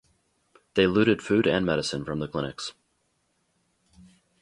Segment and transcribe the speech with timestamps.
[0.73, 2.73] They looted food and medicine from the clinics.